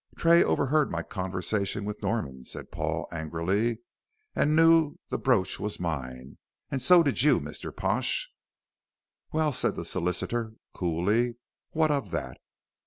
[0.17, 3.81] "Tray overheard my conversation with Norman," said Paul, angrily,
[4.35, 6.39] "and knew the brooch was mine
[6.79, 7.71] so did you, Mr.
[7.75, 8.31] Pash."
[9.31, 11.35] "Well," said the solicitor, coolly,
[11.73, 12.39] "what of that?